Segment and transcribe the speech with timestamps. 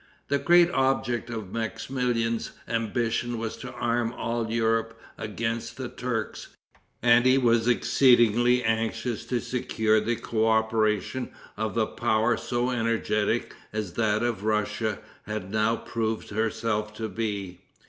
[0.29, 6.47] The great object of Maximilian's ambition was to arm all Europe against the Turks;
[7.03, 13.93] and he was exceedingly anxious to secure the coöperation of a power so energetic as
[13.93, 17.59] that of Russia had now proved herself to be.